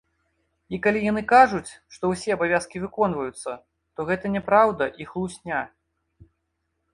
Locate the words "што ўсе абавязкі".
1.95-2.81